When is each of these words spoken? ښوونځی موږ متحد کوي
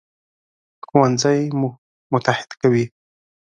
ښوونځی 0.87 1.39
موږ 1.59 1.73
متحد 2.11 2.49
کوي 2.61 2.85